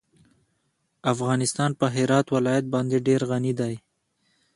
افغانستان 1.13 1.71
په 1.79 1.85
هرات 1.95 2.27
ولایت 2.35 2.65
باندې 2.73 2.97
ډېر 3.07 3.21
غني 3.29 3.53
دی. 3.59 3.73